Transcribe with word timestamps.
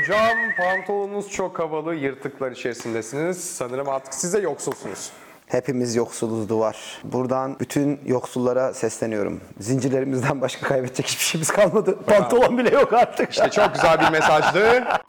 Hocam 0.00 0.38
pantolonunuz 0.56 1.30
çok 1.30 1.58
havalı, 1.58 1.94
yırtıklar 1.94 2.52
içerisindesiniz. 2.52 3.44
Sanırım 3.44 3.88
artık 3.88 4.14
size 4.14 4.40
yoksulsunuz. 4.40 5.10
Hepimiz 5.46 5.96
yoksuluz 5.96 6.48
duvar. 6.48 7.00
Buradan 7.04 7.56
bütün 7.60 8.00
yoksullara 8.06 8.74
sesleniyorum. 8.74 9.40
Zincirlerimizden 9.58 10.40
başka 10.40 10.66
kaybedecek 10.68 11.06
hiçbir 11.06 11.24
şeyimiz 11.24 11.50
kalmadı. 11.50 11.98
Pantolon 12.06 12.58
bile 12.58 12.70
yok 12.74 12.92
artık. 12.92 13.30
İşte 13.30 13.50
çok 13.50 13.74
güzel 13.74 14.00
bir 14.00 14.10
mesajdı. 14.10 14.84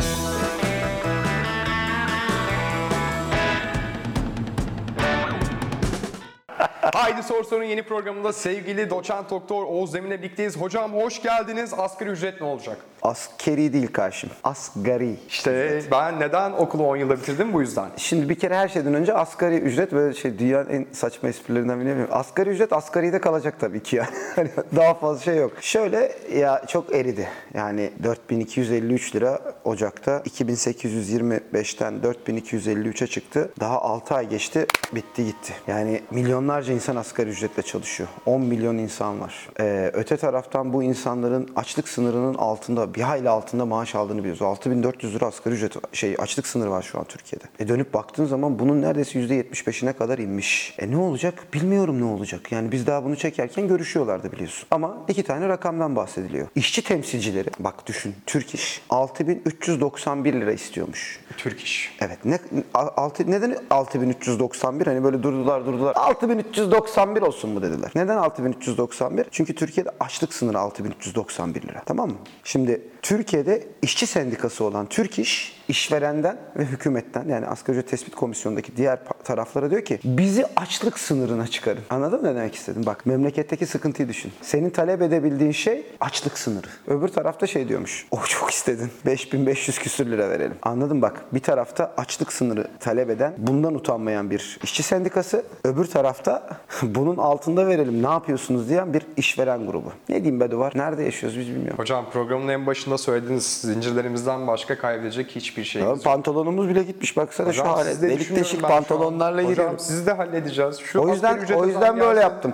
Haydi 6.93 7.23
Sor 7.23 7.43
Sorun 7.43 7.63
yeni 7.63 7.83
programında 7.83 8.33
sevgili 8.33 8.89
doçent 8.89 9.29
doktor 9.29 9.63
Oğuz 9.63 9.93
Demir'le 9.93 10.21
birlikteyiz. 10.21 10.57
Hocam 10.57 10.93
hoş 10.93 11.21
geldiniz. 11.21 11.73
Asgari 11.77 12.09
ücret 12.09 12.41
ne 12.41 12.47
olacak? 12.47 12.77
Askeri 13.01 13.73
değil 13.73 13.87
karşım. 13.93 14.29
Asgari. 14.43 15.15
İşte 15.27 15.81
ben 15.91 16.19
neden 16.19 16.51
okulu 16.51 16.87
10 16.87 16.95
yılda 16.95 17.17
bitirdim 17.17 17.53
bu 17.53 17.61
yüzden. 17.61 17.89
Şimdi 17.97 18.29
bir 18.29 18.35
kere 18.35 18.55
her 18.55 18.67
şeyden 18.67 18.93
önce 18.93 19.13
asgari 19.13 19.55
ücret 19.55 19.91
böyle 19.91 20.13
şey 20.13 20.39
dünyanın 20.39 20.69
en 20.69 20.85
saçma 20.91 21.29
esprilerinden 21.29 21.79
biri 21.79 21.87
bilmiyorum. 21.87 22.13
Asgari 22.13 22.49
ücret 22.49 22.73
asgaride 22.73 23.21
kalacak 23.21 23.59
tabii 23.59 23.83
ki 23.83 23.95
yani. 23.95 24.09
Hani 24.35 24.49
Daha 24.75 24.93
fazla 24.93 25.21
şey 25.21 25.37
yok. 25.37 25.51
Şöyle 25.61 26.11
ya 26.35 26.63
çok 26.67 26.95
eridi. 26.95 27.27
Yani 27.53 27.91
4253 28.03 29.15
lira 29.15 29.39
Ocak'ta 29.63 30.17
2825'ten 30.17 31.93
4253'e 31.93 33.07
çıktı. 33.07 33.51
Daha 33.59 33.81
6 33.81 34.15
ay 34.15 34.29
geçti 34.29 34.65
bitti 34.93 35.25
gitti. 35.25 35.53
Yani 35.67 36.01
milyonlarca 36.11 36.73
insan 36.73 36.95
asgari 36.95 37.29
ücretle 37.29 37.63
çalışıyor. 37.63 38.09
10 38.25 38.41
milyon 38.41 38.77
insan 38.77 39.21
var. 39.21 39.49
Ee, 39.59 39.91
öte 39.93 40.17
taraftan 40.17 40.73
bu 40.73 40.83
insanların 40.83 41.49
açlık 41.55 41.89
sınırının 41.89 42.33
altında 42.33 42.90
bir 42.95 43.01
hayli 43.01 43.29
altında 43.29 43.65
maaş 43.65 43.95
aldığını 43.95 44.19
biliyoruz. 44.19 44.41
6400 44.41 45.15
lira 45.15 45.25
asgari 45.25 45.55
ücret 45.55 45.95
şey 45.95 46.15
açlık 46.19 46.47
sınırı 46.47 46.71
var 46.71 46.81
şu 46.81 46.99
an 46.99 47.05
Türkiye'de. 47.05 47.45
E 47.59 47.67
dönüp 47.67 47.93
baktığın 47.93 48.25
zaman 48.25 48.59
bunun 48.59 48.81
neredeyse 48.81 49.19
%75'ine 49.19 49.93
kadar 49.93 50.17
inmiş. 50.17 50.75
E 50.79 50.91
ne 50.91 50.97
olacak? 50.97 51.47
Bilmiyorum 51.53 52.01
ne 52.01 52.05
olacak. 52.05 52.51
Yani 52.51 52.71
biz 52.71 52.87
daha 52.87 53.05
bunu 53.05 53.15
çekerken 53.15 53.67
görüşüyorlardı 53.67 54.31
biliyorsun. 54.31 54.67
Ama 54.71 54.97
iki 55.07 55.23
tane 55.23 55.49
rakamdan 55.49 55.95
bahsediliyor. 55.95 56.47
İşçi 56.55 56.83
temsilcileri 56.83 57.49
bak 57.59 57.87
düşün 57.87 58.15
Türk 58.25 58.55
İş 58.55 58.81
6391 58.89 60.33
lira 60.33 60.51
istiyormuş. 60.51 61.19
Türk 61.37 61.61
iş. 61.61 61.97
Evet. 62.01 62.25
Ne, 62.25 62.39
altı, 62.73 63.31
neden 63.31 63.57
6391? 63.69 64.87
Hani 64.87 65.03
böyle 65.03 65.23
durdular 65.23 65.65
durdular. 65.65 65.95
6391 65.95 67.21
olsun 67.21 67.49
mu 67.49 67.61
dediler. 67.61 67.91
Neden 67.95 68.17
6391? 68.17 69.25
Çünkü 69.31 69.55
Türkiye'de 69.55 69.89
açlık 69.99 70.33
sınırı 70.33 70.59
6391 70.59 71.61
lira. 71.61 71.81
Tamam 71.85 72.09
mı? 72.09 72.17
Şimdi 72.43 72.80
it 72.81 72.90
Türkiye'de 73.01 73.67
işçi 73.81 74.07
sendikası 74.07 74.63
olan 74.63 74.85
Türk 74.85 75.19
İş, 75.19 75.61
işverenden 75.67 76.37
ve 76.57 76.65
hükümetten 76.65 77.27
yani 77.27 77.47
asgari 77.47 77.77
ücret 77.77 77.89
tespit 77.89 78.15
komisyonundaki 78.15 78.77
diğer 78.77 78.99
taraflara 79.23 79.71
diyor 79.71 79.85
ki 79.85 79.99
bizi 80.03 80.45
açlık 80.55 80.99
sınırına 80.99 81.47
çıkarın. 81.47 81.81
Anladın 81.89 82.21
mı 82.21 82.27
ne 82.27 82.35
demek 82.35 82.55
istedim? 82.55 82.83
Bak 82.85 83.05
memleketteki 83.05 83.65
sıkıntıyı 83.65 84.09
düşün. 84.09 84.31
Senin 84.41 84.69
talep 84.69 85.01
edebildiğin 85.01 85.51
şey 85.51 85.85
açlık 85.99 86.37
sınırı. 86.37 86.67
Öbür 86.87 87.07
tarafta 87.07 87.47
şey 87.47 87.67
diyormuş. 87.67 88.07
O 88.11 88.19
çok 88.23 88.51
istedin. 88.51 88.89
5500 89.05 89.79
küsür 89.79 90.05
lira 90.11 90.29
verelim. 90.29 90.55
Anladın 90.61 91.01
bak. 91.01 91.21
Bir 91.33 91.39
tarafta 91.39 91.93
açlık 91.97 92.33
sınırı 92.33 92.67
talep 92.79 93.09
eden, 93.09 93.33
bundan 93.37 93.75
utanmayan 93.75 94.29
bir 94.29 94.59
işçi 94.63 94.83
sendikası. 94.83 95.43
Öbür 95.63 95.85
tarafta 95.85 96.49
bunun 96.81 97.17
altında 97.17 97.67
verelim 97.67 98.03
ne 98.03 98.09
yapıyorsunuz 98.09 98.69
diyen 98.69 98.93
bir 98.93 99.05
işveren 99.17 99.65
grubu. 99.65 99.91
Ne 100.09 100.15
diyeyim 100.15 100.39
be 100.39 100.51
duvar? 100.51 100.73
Nerede 100.75 101.03
yaşıyoruz 101.03 101.39
biz 101.39 101.47
bilmiyorum. 101.47 101.77
Hocam 101.77 102.05
programın 102.13 102.47
en 102.47 102.65
başında 102.65 102.90
söylediğiniz 102.97 103.45
zincirlerimizden 103.61 104.47
başka 104.47 104.77
kaybedecek 104.77 105.31
hiçbir 105.35 105.63
şeyimiz 105.63 105.95
yok. 105.97 106.03
pantolonumuz 106.03 106.69
bile 106.69 106.83
gitmiş 106.83 107.17
baksana 107.17 107.47
Hocam, 107.47 107.65
şu 107.67 107.71
hale. 107.73 108.01
Delik 108.01 108.35
deşik 108.35 108.61
pantolonlarla 108.61 109.37
Hocam 109.41 109.51
giriyorum. 109.51 109.79
sizi 109.79 110.05
de 110.05 110.11
halledeceğiz. 110.11 110.77
Şu 110.79 110.99
O 110.99 111.07
yüzden 111.07 111.39
o 111.55 111.65
yüzden 111.65 111.99
böyle 111.99 112.13
gelsin. 112.13 112.21
yaptım. 112.21 112.53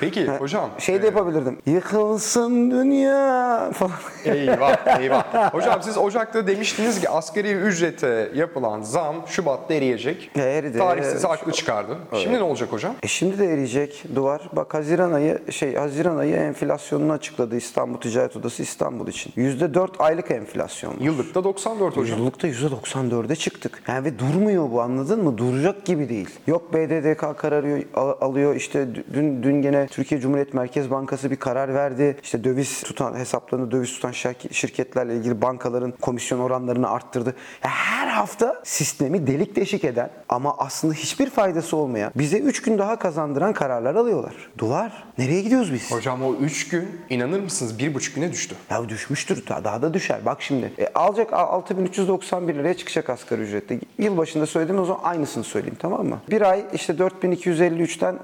Peki 0.00 0.26
hocam. 0.26 0.70
Şey 0.78 1.02
de 1.02 1.06
yapabilirdim. 1.06 1.58
Yıkılsın 1.66 2.70
dünya 2.70 3.70
falan. 3.74 3.92
Eyvah 4.24 4.98
eyvah. 5.00 5.54
Hocam 5.54 5.82
siz 5.82 5.98
Ocak'ta 5.98 6.46
demiştiniz 6.46 7.00
ki 7.00 7.08
asgari 7.08 7.52
ücrete 7.52 8.30
yapılan 8.34 8.82
zam 8.82 9.16
Şubat'ta 9.26 9.74
eriyecek. 9.74 10.30
E, 10.36 10.40
eridi. 10.42 10.78
Tarih 10.78 11.02
sizi 11.02 11.14
Evet. 11.14 11.24
haklı 11.24 11.52
çıkardı. 11.52 11.96
Şimdi 12.22 12.38
ne 12.38 12.42
olacak 12.42 12.72
hocam? 12.72 12.94
E 13.02 13.08
şimdi 13.08 13.38
de 13.38 13.46
eriyecek 13.46 14.04
duvar. 14.14 14.48
Bak 14.52 14.74
Haziran 14.74 15.12
ayı 15.12 15.38
şey 15.50 15.74
Haziran 15.74 16.16
ayı 16.16 16.36
enflasyonunu 16.36 17.12
açıkladı 17.12 17.56
İstanbul 17.56 18.00
Ticaret 18.00 18.36
Odası 18.36 18.62
İstanbul 18.62 19.06
için. 19.06 19.32
%4 19.36 19.88
aylık 19.98 20.30
enflasyon. 20.30 20.90
var. 20.90 21.00
Yıllıkta 21.00 21.44
94 21.44 21.96
hocam. 21.96 22.18
Yıllıkta 22.18 22.48
%94'e 22.48 23.36
çıktık. 23.36 23.82
Yani 23.88 24.04
ve 24.04 24.18
durmuyor 24.18 24.70
bu 24.70 24.82
anladın 24.82 25.24
mı? 25.24 25.38
Duracak 25.38 25.84
gibi 25.84 26.08
değil. 26.08 26.30
Yok 26.46 26.74
BDDK 26.74 27.38
kararı 27.38 27.84
al- 27.94 28.14
alıyor 28.20 28.54
işte 28.56 28.86
dün 29.14 29.42
dün 29.42 29.62
gene 29.62 29.87
Türkiye 29.90 30.20
Cumhuriyet 30.20 30.54
Merkez 30.54 30.90
Bankası 30.90 31.30
bir 31.30 31.36
karar 31.36 31.74
verdi. 31.74 32.16
İşte 32.22 32.44
döviz 32.44 32.82
tutan 32.82 33.14
hesaplarını 33.14 33.70
döviz 33.70 33.92
tutan 33.92 34.12
şirk- 34.12 34.54
şirketlerle 34.54 35.16
ilgili 35.16 35.42
bankaların 35.42 35.90
komisyon 36.00 36.38
oranlarını 36.38 36.90
arttırdı. 36.90 37.34
Ya 37.64 37.70
her 37.70 38.07
hafta 38.18 38.60
sistemi 38.64 39.26
delik 39.26 39.56
deşik 39.56 39.84
eden 39.84 40.10
ama 40.28 40.54
aslında 40.58 40.94
hiçbir 40.94 41.30
faydası 41.30 41.76
olmayan 41.76 42.12
bize 42.16 42.38
3 42.38 42.62
gün 42.62 42.78
daha 42.78 42.98
kazandıran 42.98 43.52
kararlar 43.52 43.94
alıyorlar. 43.94 44.34
Duvar. 44.58 45.04
Nereye 45.18 45.40
gidiyoruz 45.42 45.72
biz? 45.72 45.90
Hocam 45.92 46.22
o 46.22 46.34
3 46.34 46.68
gün 46.68 46.88
inanır 47.10 47.40
mısınız 47.40 47.80
1,5 47.80 48.14
güne 48.14 48.32
düştü. 48.32 48.54
Ya 48.70 48.88
düşmüştür 48.88 49.44
daha, 49.48 49.64
daha 49.64 49.82
da 49.82 49.94
düşer. 49.94 50.18
Bak 50.26 50.42
şimdi 50.42 50.72
e, 50.78 50.86
alacak 50.94 51.32
a- 51.32 51.36
6391 51.36 52.54
liraya 52.54 52.74
çıkacak 52.74 53.10
asgari 53.10 53.40
ücrette. 53.40 53.80
Yılbaşında 53.98 54.46
söyledim 54.46 54.78
o 54.78 54.84
zaman 54.84 55.00
aynısını 55.04 55.44
söyleyeyim 55.44 55.76
tamam 55.78 56.06
mı? 56.06 56.18
Bir 56.30 56.42
ay 56.42 56.64
işte 56.72 56.92
4253'ten 56.92 58.18